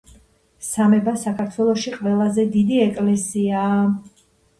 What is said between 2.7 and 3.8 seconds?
ეკლესიაა